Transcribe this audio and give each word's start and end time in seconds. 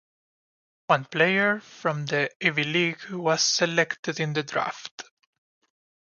One 0.87 1.05
player 1.05 1.59
from 1.59 2.07
the 2.07 2.31
Ivy 2.43 2.63
League 2.63 3.03
was 3.11 3.43
selected 3.43 4.19
in 4.19 4.33
the 4.33 4.41
draft. 4.41 5.03